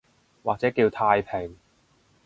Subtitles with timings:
[0.41, 1.55] 或者叫太平